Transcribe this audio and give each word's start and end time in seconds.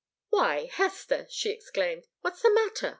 "Why, 0.31 0.65
Hester!" 0.65 1.27
she 1.29 1.51
exclaimed. 1.51 2.07
"What's 2.21 2.41
the 2.41 2.49
matter? 2.49 2.89